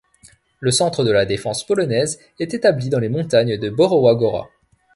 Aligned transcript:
Le 0.61 0.71
centre 0.71 1.03
de 1.03 1.11
la 1.11 1.27
défense 1.27 1.63
polonaise 1.63 2.17
est 2.39 2.55
établie 2.55 2.89
dans 2.89 2.97
les 2.97 3.07
montagnes 3.07 3.57
de 3.59 3.69
Borowa 3.69 4.15
Góra. 4.15 4.49